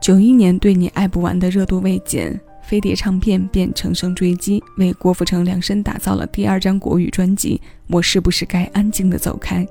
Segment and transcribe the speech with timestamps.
[0.00, 9.64] 九一年对你爱不完的热度未减，飞碟唱片便乘胜追击，为郭富城量身打造了第二张国语专辑《我是不是该安静的走开》。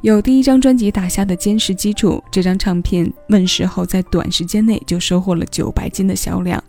[0.00, 6.62] 有第一张专辑打下的坚实基础，这张唱片问世后，在短时间内就收获了九百斤的销量。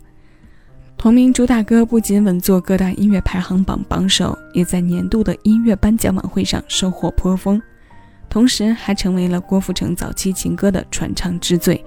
[0.96, 7.60] 同名主打歌不仅稳坐各大音乐排行榜榜首，也在年度的音乐颁奖晚会上收获颇丰，
[8.28, 11.84] 同时还成为了郭富城早期情歌的传唱之最。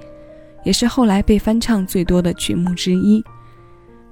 [0.67, 3.23] 也是后来被翻唱最多的曲目之一。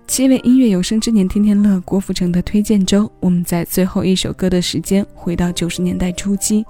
[0.07, 6.65] 七位音乐有生之年天天乐郭富城的推荐周，我们在最后一首歌的时间回到九十年代初期，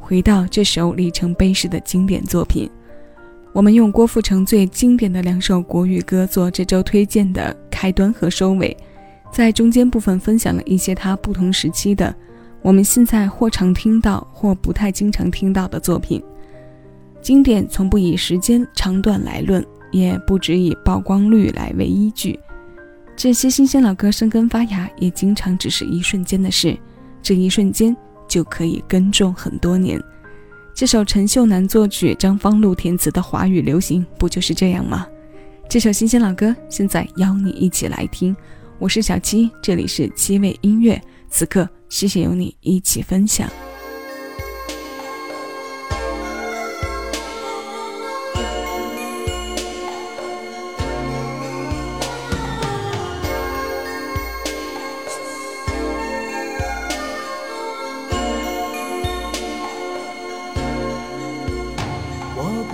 [0.00, 2.68] 回到这首里程碑式的经典作品。
[3.52, 8.76] 我们用郭富城最经典的两首国语歌做这周推荐的开端和收尾，
[9.32, 12.12] 在中间部分分享了一些他不同时期的
[12.60, 16.20] 我们现在或常听到或不太经常听到的作品。
[17.28, 22.40] 经典从不以时间长短来论，也不只以曝光率来为依据。
[23.14, 26.74] 这些新鲜老歌生根发芽，也经常只是一瞬间的事，
[27.20, 27.94] 这一瞬间
[28.26, 30.02] 就可以耕种很多年。
[30.74, 35.06] 这首陈秀楠作曲、张方路填词的华语流行，不就是这样吗？
[35.68, 38.34] 这首新鲜老歌，现在邀你一起来听。
[38.78, 40.98] 我是小七，这里是七味音乐，
[41.28, 43.46] 此刻谢谢有你一起分享。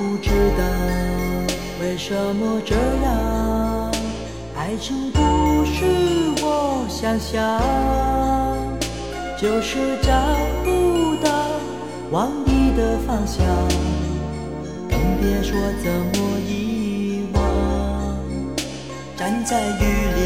[0.05, 0.63] 不知道
[1.81, 3.91] 为什么这样？
[4.55, 5.83] 爱情不是
[6.43, 7.59] 我想象，
[9.41, 10.13] 就是找
[10.63, 11.33] 不到
[12.11, 13.47] 往你的方向，
[14.91, 17.43] 更别说怎么遗忘。
[19.17, 19.83] 站在雨
[20.17, 20.21] 里，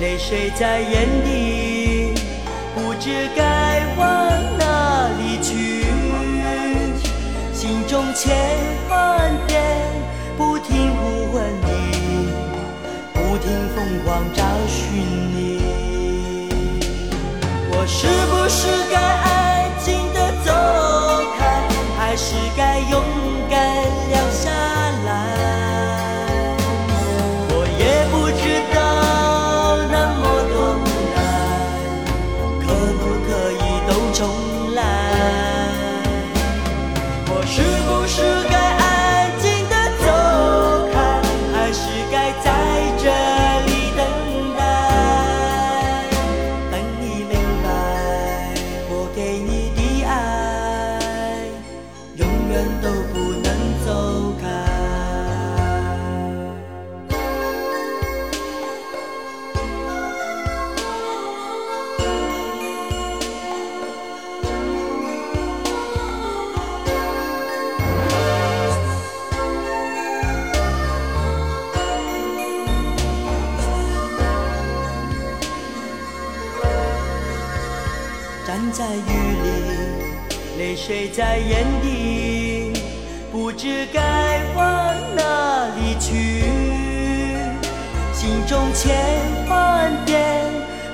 [0.00, 2.12] 泪水在眼底，
[2.74, 4.04] 不知该往
[7.64, 8.36] 心中千
[8.90, 9.58] 万遍。
[10.36, 12.28] 不停呼唤你，
[13.14, 15.00] 不停疯狂找寻
[15.34, 15.62] 你。
[17.70, 19.00] 我是不是该
[78.72, 78.98] 在雨
[79.42, 79.48] 里，
[80.58, 82.72] 泪水在眼底，
[83.30, 86.42] 不知该往哪里去。
[88.12, 88.94] 心中千
[89.48, 90.44] 万遍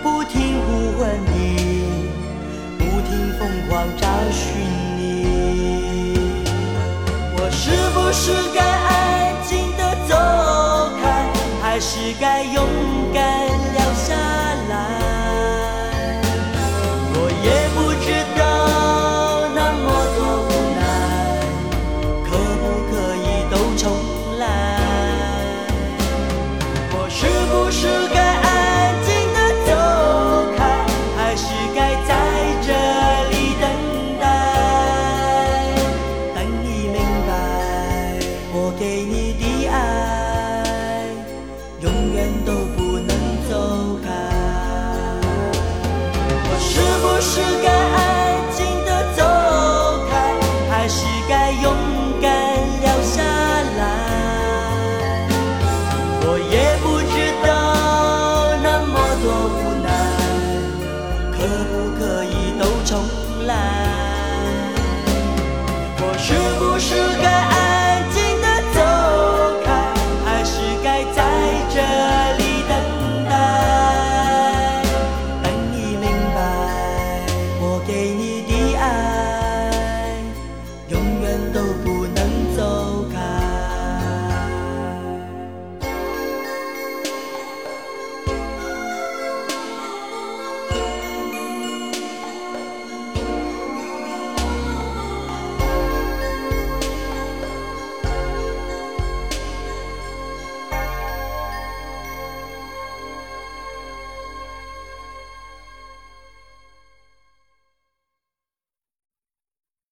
[0.03, 1.85] 不停呼唤你，
[2.79, 4.43] 不停疯狂找寻
[4.97, 6.19] 你。
[7.37, 8.90] 我是不是该？
[38.81, 39.20] 给你。